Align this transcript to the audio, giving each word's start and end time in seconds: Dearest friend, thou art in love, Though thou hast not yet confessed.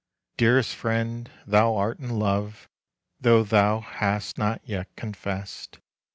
Dearest 0.35 0.75
friend, 0.75 1.29
thou 1.45 1.75
art 1.75 1.99
in 1.99 2.17
love, 2.17 2.67
Though 3.19 3.43
thou 3.43 3.81
hast 3.81 4.35
not 4.35 4.59
yet 4.67 4.87
confessed. 4.95 5.77